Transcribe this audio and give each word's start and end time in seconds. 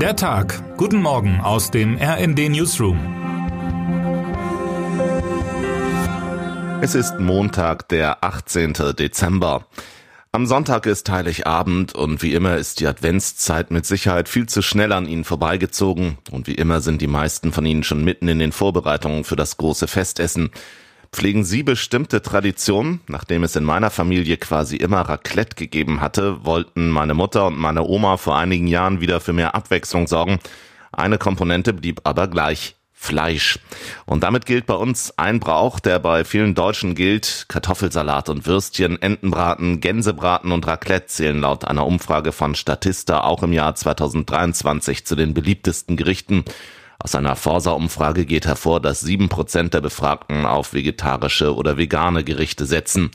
Der 0.00 0.14
Tag. 0.14 0.76
Guten 0.76 1.00
Morgen 1.00 1.40
aus 1.40 1.70
dem 1.70 1.96
RND 1.96 2.50
Newsroom. 2.50 2.98
Es 6.82 6.94
ist 6.94 7.18
Montag, 7.18 7.88
der 7.88 8.22
18. 8.22 8.74
Dezember. 8.98 9.64
Am 10.32 10.44
Sonntag 10.44 10.84
ist 10.84 11.08
Heiligabend 11.08 11.94
und 11.94 12.22
wie 12.22 12.34
immer 12.34 12.58
ist 12.58 12.80
die 12.80 12.86
Adventszeit 12.86 13.70
mit 13.70 13.86
Sicherheit 13.86 14.28
viel 14.28 14.46
zu 14.46 14.60
schnell 14.60 14.92
an 14.92 15.06
Ihnen 15.06 15.24
vorbeigezogen 15.24 16.18
und 16.30 16.46
wie 16.46 16.56
immer 16.56 16.82
sind 16.82 17.00
die 17.00 17.06
meisten 17.06 17.50
von 17.50 17.64
Ihnen 17.64 17.82
schon 17.82 18.04
mitten 18.04 18.28
in 18.28 18.38
den 18.38 18.52
Vorbereitungen 18.52 19.24
für 19.24 19.36
das 19.36 19.56
große 19.56 19.88
Festessen. 19.88 20.50
Pflegen 21.16 21.44
Sie 21.44 21.62
bestimmte 21.62 22.20
Traditionen? 22.20 23.00
Nachdem 23.08 23.42
es 23.42 23.56
in 23.56 23.64
meiner 23.64 23.88
Familie 23.88 24.36
quasi 24.36 24.76
immer 24.76 25.00
Raclette 25.00 25.56
gegeben 25.56 26.02
hatte, 26.02 26.44
wollten 26.44 26.90
meine 26.90 27.14
Mutter 27.14 27.46
und 27.46 27.56
meine 27.56 27.84
Oma 27.84 28.18
vor 28.18 28.36
einigen 28.36 28.66
Jahren 28.66 29.00
wieder 29.00 29.20
für 29.20 29.32
mehr 29.32 29.54
Abwechslung 29.54 30.08
sorgen. 30.08 30.40
Eine 30.92 31.16
Komponente 31.16 31.72
blieb 31.72 32.02
aber 32.04 32.28
gleich. 32.28 32.76
Fleisch. 32.92 33.58
Und 34.04 34.24
damit 34.24 34.44
gilt 34.44 34.66
bei 34.66 34.74
uns 34.74 35.16
ein 35.16 35.40
Brauch, 35.40 35.80
der 35.80 36.00
bei 36.00 36.24
vielen 36.24 36.54
Deutschen 36.54 36.94
gilt. 36.94 37.46
Kartoffelsalat 37.48 38.28
und 38.28 38.46
Würstchen, 38.46 39.00
Entenbraten, 39.00 39.80
Gänsebraten 39.80 40.52
und 40.52 40.66
Raclette 40.66 41.06
zählen 41.06 41.40
laut 41.40 41.64
einer 41.66 41.86
Umfrage 41.86 42.32
von 42.32 42.54
Statista 42.54 43.22
auch 43.22 43.42
im 43.42 43.54
Jahr 43.54 43.74
2023 43.74 45.06
zu 45.06 45.16
den 45.16 45.32
beliebtesten 45.32 45.96
Gerichten. 45.96 46.44
Aus 46.98 47.14
einer 47.14 47.36
Forsa-Umfrage 47.36 48.24
geht 48.24 48.46
hervor, 48.46 48.80
dass 48.80 49.00
sieben 49.00 49.28
Prozent 49.28 49.74
der 49.74 49.80
Befragten 49.80 50.46
auf 50.46 50.72
vegetarische 50.72 51.54
oder 51.54 51.76
vegane 51.76 52.24
Gerichte 52.24 52.66
setzen. 52.66 53.10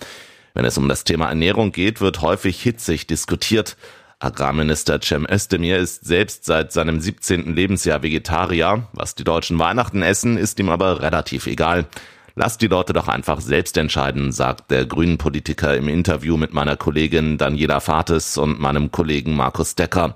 Wenn 0.54 0.66
es 0.66 0.78
um 0.78 0.88
das 0.88 1.04
Thema 1.04 1.30
Ernährung 1.30 1.72
geht, 1.72 2.02
wird 2.02 2.22
häufig 2.22 2.62
hitzig 2.62 3.08
diskutiert. 3.08 3.78
Agrarminister 4.20 5.02
Cem 5.02 5.26
Özdemir 5.30 5.78
ist 5.78 6.06
selbst 6.06 6.46
seit 6.46 6.72
seinem 6.72 7.00
17. 7.00 7.56
Lebensjahr 7.56 8.04
Vegetarier. 8.04 8.88
Was 8.94 9.16
die 9.16 9.24
Deutschen 9.24 9.58
Weihnachten 9.58 10.04
essen, 10.04 10.38
ist 10.38 10.60
ihm 10.60 10.70
aber 10.70 11.02
relativ 11.02 11.48
egal. 11.48 11.88
Lasst 12.36 12.62
die 12.62 12.68
Leute 12.68 12.94
doch 12.94 13.08
einfach 13.08 13.42
selbst 13.42 13.78
entscheiden, 13.78 14.32
sagt 14.32 14.72
der 14.72 14.86
grünen 14.86 15.18
Politiker 15.18 15.76
im 15.76 15.88
Interview 15.88 16.38
mit 16.38 16.54
meiner 16.54 16.78
Kollegin 16.78 17.38
Daniela 17.38 17.80
Fates 17.80 18.38
und 18.38 18.60
meinem 18.60 18.92
Kollegen 18.92 19.36
Markus 19.36 19.76
Decker. 19.76 20.16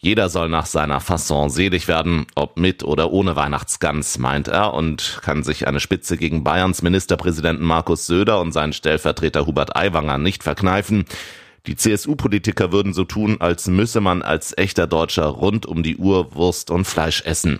Jeder 0.00 0.28
soll 0.28 0.48
nach 0.48 0.66
seiner 0.66 1.00
Fasson 1.00 1.50
selig 1.50 1.88
werden, 1.88 2.26
ob 2.36 2.56
mit 2.56 2.84
oder 2.84 3.10
ohne 3.10 3.34
Weihnachtsgans, 3.34 4.18
meint 4.18 4.46
er 4.46 4.72
und 4.72 5.18
kann 5.22 5.42
sich 5.42 5.66
eine 5.66 5.80
Spitze 5.80 6.16
gegen 6.16 6.44
Bayerns 6.44 6.82
Ministerpräsidenten 6.82 7.64
Markus 7.64 8.06
Söder 8.06 8.40
und 8.40 8.52
seinen 8.52 8.72
Stellvertreter 8.72 9.44
Hubert 9.46 9.74
Aiwanger 9.74 10.18
nicht 10.18 10.44
verkneifen. 10.44 11.04
Die 11.66 11.74
CSU-Politiker 11.74 12.70
würden 12.70 12.94
so 12.94 13.02
tun, 13.02 13.40
als 13.40 13.66
müsse 13.66 14.00
man 14.00 14.22
als 14.22 14.56
echter 14.56 14.86
Deutscher 14.86 15.26
rund 15.26 15.66
um 15.66 15.82
die 15.82 15.96
Uhr 15.96 16.32
Wurst 16.36 16.70
und 16.70 16.84
Fleisch 16.84 17.22
essen. 17.24 17.58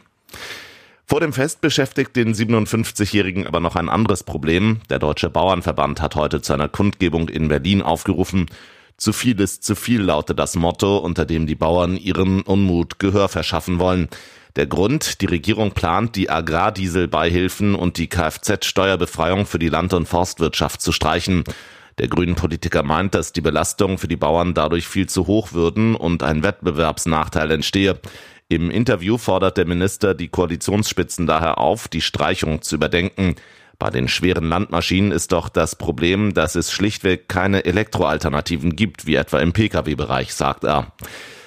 Vor 1.06 1.18
dem 1.18 1.32
Fest 1.32 1.60
beschäftigt 1.60 2.14
den 2.14 2.34
57-Jährigen 2.34 3.48
aber 3.48 3.58
noch 3.58 3.74
ein 3.74 3.88
anderes 3.88 4.22
Problem. 4.22 4.80
Der 4.90 5.00
Deutsche 5.00 5.28
Bauernverband 5.28 6.00
hat 6.00 6.14
heute 6.14 6.40
zu 6.40 6.52
einer 6.52 6.68
Kundgebung 6.68 7.28
in 7.28 7.48
Berlin 7.48 7.82
aufgerufen. 7.82 8.46
Zu 8.98 9.12
viel 9.12 9.40
ist 9.40 9.62
zu 9.62 9.76
viel 9.76 10.02
lautet 10.02 10.40
das 10.40 10.56
Motto, 10.56 10.98
unter 10.98 11.24
dem 11.24 11.46
die 11.46 11.54
Bauern 11.54 11.96
ihren 11.96 12.42
Unmut 12.42 12.98
Gehör 12.98 13.28
verschaffen 13.28 13.78
wollen. 13.78 14.08
Der 14.56 14.66
Grund, 14.66 15.20
die 15.20 15.26
Regierung 15.26 15.70
plant, 15.70 16.16
die 16.16 16.28
Agrardieselbeihilfen 16.28 17.76
und 17.76 17.96
die 17.96 18.08
Kfz-Steuerbefreiung 18.08 19.46
für 19.46 19.60
die 19.60 19.68
Land- 19.68 19.94
und 19.94 20.08
Forstwirtschaft 20.08 20.82
zu 20.82 20.90
streichen. 20.90 21.44
Der 21.98 22.08
grünen 22.08 22.34
Politiker 22.34 22.82
meint, 22.82 23.14
dass 23.14 23.32
die 23.32 23.40
Belastungen 23.40 23.98
für 23.98 24.08
die 24.08 24.16
Bauern 24.16 24.52
dadurch 24.52 24.88
viel 24.88 25.08
zu 25.08 25.28
hoch 25.28 25.52
würden 25.52 25.94
und 25.94 26.24
ein 26.24 26.42
Wettbewerbsnachteil 26.42 27.52
entstehe. 27.52 28.00
Im 28.48 28.68
Interview 28.68 29.16
fordert 29.16 29.58
der 29.58 29.66
Minister 29.66 30.14
die 30.14 30.28
Koalitionsspitzen 30.28 31.28
daher 31.28 31.58
auf, 31.58 31.86
die 31.86 32.00
Streichung 32.00 32.62
zu 32.62 32.74
überdenken. 32.74 33.36
Bei 33.78 33.90
den 33.90 34.08
schweren 34.08 34.48
Landmaschinen 34.48 35.12
ist 35.12 35.30
doch 35.30 35.48
das 35.48 35.76
Problem, 35.76 36.34
dass 36.34 36.56
es 36.56 36.72
schlichtweg 36.72 37.28
keine 37.28 37.64
Elektroalternativen 37.64 38.74
gibt, 38.74 39.06
wie 39.06 39.14
etwa 39.14 39.38
im 39.38 39.52
Pkw-Bereich, 39.52 40.34
sagt 40.34 40.64
er. 40.64 40.92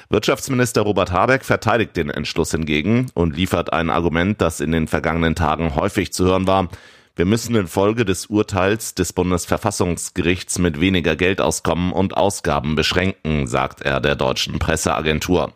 Wirtschaftsminister 0.10 0.82
Robert 0.82 1.12
Habeck 1.12 1.44
verteidigt 1.44 1.98
den 1.98 2.10
Entschluss 2.10 2.52
hingegen 2.52 3.08
und 3.16 3.36
liefert 3.36 3.74
ein 3.74 3.90
Argument, 3.90 4.40
das 4.40 4.62
in 4.62 4.72
den 4.72 4.88
vergangenen 4.88 5.36
Tagen 5.36 5.76
häufig 5.76 6.14
zu 6.14 6.24
hören 6.24 6.48
war. 6.48 6.70
Wir 7.18 7.26
müssen 7.26 7.56
infolge 7.56 8.06
des 8.06 8.28
Urteils 8.28 8.96
des 8.96 9.12
Bundesverfassungsgerichts 9.12 10.58
mit 10.60 10.80
weniger 10.80 11.18
Geld 11.18 11.42
auskommen 11.42 11.92
und 11.92 12.16
Ausgaben 12.16 12.76
beschränken, 12.76 13.48
sagt 13.48 13.82
er 13.82 14.00
der 14.00 14.16
deutschen 14.16 14.58
Presseagentur. 14.58 15.54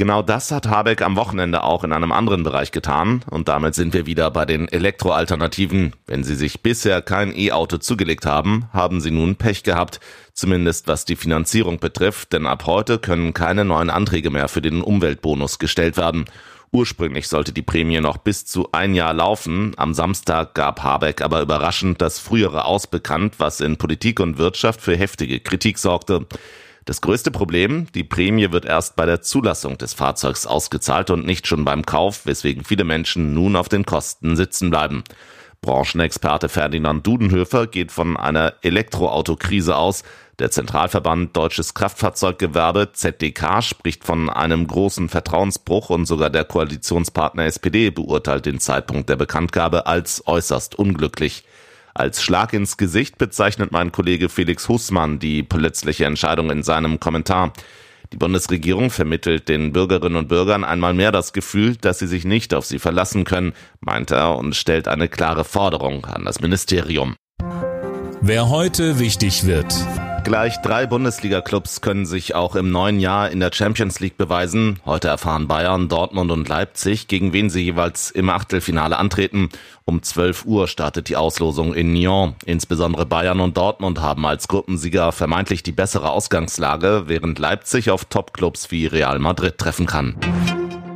Genau 0.00 0.22
das 0.22 0.50
hat 0.50 0.66
Habeck 0.66 1.02
am 1.02 1.16
Wochenende 1.16 1.62
auch 1.62 1.84
in 1.84 1.92
einem 1.92 2.10
anderen 2.10 2.42
Bereich 2.42 2.72
getan 2.72 3.22
und 3.28 3.48
damit 3.48 3.74
sind 3.74 3.92
wir 3.92 4.06
wieder 4.06 4.30
bei 4.30 4.46
den 4.46 4.66
Elektroalternativen. 4.66 5.94
Wenn 6.06 6.24
Sie 6.24 6.36
sich 6.36 6.62
bisher 6.62 7.02
kein 7.02 7.36
E-Auto 7.36 7.76
zugelegt 7.76 8.24
haben, 8.24 8.64
haben 8.72 9.02
Sie 9.02 9.10
nun 9.10 9.36
Pech 9.36 9.62
gehabt, 9.62 10.00
zumindest 10.32 10.88
was 10.88 11.04
die 11.04 11.16
Finanzierung 11.16 11.80
betrifft, 11.80 12.32
denn 12.32 12.46
ab 12.46 12.64
heute 12.64 12.98
können 12.98 13.34
keine 13.34 13.66
neuen 13.66 13.90
Anträge 13.90 14.30
mehr 14.30 14.48
für 14.48 14.62
den 14.62 14.80
Umweltbonus 14.80 15.58
gestellt 15.58 15.98
werden. 15.98 16.24
Ursprünglich 16.72 17.28
sollte 17.28 17.52
die 17.52 17.60
Prämie 17.60 18.00
noch 18.00 18.16
bis 18.16 18.46
zu 18.46 18.72
ein 18.72 18.94
Jahr 18.94 19.12
laufen. 19.12 19.74
Am 19.76 19.92
Samstag 19.92 20.54
gab 20.54 20.82
Habeck 20.82 21.20
aber 21.20 21.42
überraschend 21.42 22.00
das 22.00 22.18
frühere 22.18 22.64
ausbekannt, 22.64 23.34
was 23.36 23.60
in 23.60 23.76
Politik 23.76 24.18
und 24.20 24.38
Wirtschaft 24.38 24.80
für 24.80 24.96
heftige 24.96 25.40
Kritik 25.40 25.76
sorgte. 25.76 26.26
Das 26.90 27.00
größte 27.02 27.30
Problem, 27.30 27.86
die 27.94 28.02
Prämie 28.02 28.50
wird 28.50 28.64
erst 28.64 28.96
bei 28.96 29.06
der 29.06 29.22
Zulassung 29.22 29.78
des 29.78 29.94
Fahrzeugs 29.94 30.44
ausgezahlt 30.44 31.10
und 31.10 31.24
nicht 31.24 31.46
schon 31.46 31.64
beim 31.64 31.86
Kauf, 31.86 32.26
weswegen 32.26 32.64
viele 32.64 32.82
Menschen 32.82 33.32
nun 33.32 33.54
auf 33.54 33.68
den 33.68 33.86
Kosten 33.86 34.34
sitzen 34.34 34.70
bleiben. 34.70 35.04
Branchenexperte 35.60 36.48
Ferdinand 36.48 37.06
Dudenhöfer 37.06 37.68
geht 37.68 37.92
von 37.92 38.16
einer 38.16 38.54
Elektroautokrise 38.62 39.76
aus. 39.76 40.02
Der 40.40 40.50
Zentralverband 40.50 41.36
Deutsches 41.36 41.74
Kraftfahrzeuggewerbe 41.74 42.90
ZDK 42.92 43.62
spricht 43.62 44.02
von 44.02 44.28
einem 44.28 44.66
großen 44.66 45.08
Vertrauensbruch 45.08 45.90
und 45.90 46.06
sogar 46.06 46.30
der 46.30 46.44
Koalitionspartner 46.44 47.44
SPD 47.44 47.90
beurteilt 47.90 48.46
den 48.46 48.58
Zeitpunkt 48.58 49.08
der 49.08 49.16
Bekanntgabe 49.16 49.86
als 49.86 50.26
äußerst 50.26 50.74
unglücklich. 50.74 51.44
Als 51.94 52.22
Schlag 52.22 52.52
ins 52.52 52.76
Gesicht 52.76 53.18
bezeichnet 53.18 53.72
mein 53.72 53.92
Kollege 53.92 54.28
Felix 54.28 54.68
Hussmann 54.68 55.18
die 55.18 55.42
plötzliche 55.42 56.04
Entscheidung 56.04 56.50
in 56.50 56.62
seinem 56.62 57.00
Kommentar. 57.00 57.52
Die 58.12 58.16
Bundesregierung 58.16 58.90
vermittelt 58.90 59.48
den 59.48 59.72
Bürgerinnen 59.72 60.16
und 60.16 60.28
Bürgern 60.28 60.64
einmal 60.64 60.94
mehr 60.94 61.12
das 61.12 61.32
Gefühl, 61.32 61.76
dass 61.76 62.00
sie 62.00 62.08
sich 62.08 62.24
nicht 62.24 62.54
auf 62.54 62.66
sie 62.66 62.78
verlassen 62.78 63.24
können, 63.24 63.52
meint 63.80 64.10
er 64.10 64.36
und 64.36 64.56
stellt 64.56 64.88
eine 64.88 65.08
klare 65.08 65.44
Forderung 65.44 66.04
an 66.06 66.24
das 66.24 66.40
Ministerium. 66.40 67.14
Wer 68.20 68.48
heute 68.50 68.98
wichtig 68.98 69.46
wird. 69.46 69.74
Gleich 70.22 70.60
drei 70.60 70.86
Bundesliga-Clubs 70.86 71.80
können 71.80 72.04
sich 72.06 72.34
auch 72.34 72.54
im 72.54 72.70
neuen 72.70 73.00
Jahr 73.00 73.30
in 73.30 73.40
der 73.40 73.50
Champions 73.52 74.00
League 74.00 74.16
beweisen. 74.16 74.78
Heute 74.84 75.08
erfahren 75.08 75.48
Bayern, 75.48 75.88
Dortmund 75.88 76.30
und 76.30 76.48
Leipzig, 76.48 77.08
gegen 77.08 77.32
wen 77.32 77.50
sie 77.50 77.62
jeweils 77.62 78.10
im 78.10 78.28
Achtelfinale 78.28 78.98
antreten. 78.98 79.48
Um 79.84 80.02
12 80.02 80.44
Uhr 80.44 80.68
startet 80.68 81.08
die 81.08 81.16
Auslosung 81.16 81.74
in 81.74 81.94
Nyon. 81.94 82.34
Insbesondere 82.44 83.06
Bayern 83.06 83.40
und 83.40 83.56
Dortmund 83.56 84.00
haben 84.00 84.26
als 84.26 84.46
Gruppensieger 84.46 85.10
vermeintlich 85.12 85.62
die 85.62 85.72
bessere 85.72 86.10
Ausgangslage, 86.10 87.04
während 87.06 87.38
Leipzig 87.38 87.90
auf 87.90 88.04
Topclubs 88.04 88.70
wie 88.70 88.86
Real 88.86 89.18
Madrid 89.18 89.58
treffen 89.58 89.86
kann. 89.86 90.16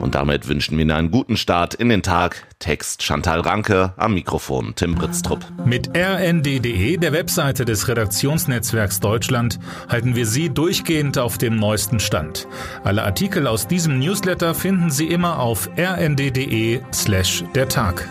Und 0.05 0.15
damit 0.15 0.49
wünschen 0.49 0.77
wir 0.77 0.83
Ihnen 0.83 0.91
einen 0.91 1.11
guten 1.11 1.39
Start 1.39 1.73
in 1.73 1.89
den 1.89 2.03
Tag. 2.03 2.47
Text 2.59 3.03
Chantal 3.03 3.41
Ranke, 3.41 3.95
am 3.97 4.13
Mikrofon 4.13 4.75
Tim 4.77 4.97
Britztrup. 4.97 5.41
Mit 5.65 5.97
rnd.de, 5.97 6.99
der 6.99 7.13
Webseite 7.15 7.65
des 7.65 7.89
Redaktionsnetzwerks 7.89 9.01
Deutschland, 9.01 9.59
halten 9.89 10.15
wir 10.15 10.27
Sie 10.27 10.51
durchgehend 10.51 11.17
auf 11.17 11.39
dem 11.39 11.57
neuesten 11.57 12.01
Stand. 12.01 12.47
Alle 12.85 13.03
Artikel 13.03 13.47
aus 13.47 13.67
diesem 13.67 13.99
Newsletter 13.99 14.55
finden 14.55 14.91
Sie 14.91 15.07
immer 15.07 15.39
auf 15.39 15.71
rnd.de 15.79 16.83
slash 16.93 17.43
der 17.55 17.71
Tag. 17.71 18.07